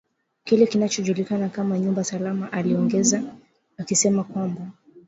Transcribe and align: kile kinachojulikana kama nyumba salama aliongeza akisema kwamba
kile 0.43 0.67
kinachojulikana 0.67 1.49
kama 1.49 1.79
nyumba 1.79 2.03
salama 2.03 2.51
aliongeza 2.51 3.23
akisema 3.77 4.23
kwamba 4.23 4.71